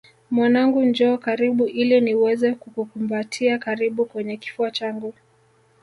[0.31, 5.13] Mwanangu njoo karibu ili niweze kukukumbatia karibu kwenye kifua changu